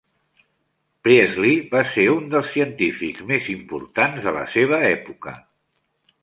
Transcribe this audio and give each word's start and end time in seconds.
Priestley 1.07 1.59
va 1.75 1.83
ser 1.91 2.05
un 2.13 2.25
dels 2.31 2.49
científics 2.55 3.27
més 3.33 3.51
importants 3.57 4.27
de 4.29 4.35
la 4.41 4.49
seva 4.55 4.81
època. 4.89 5.37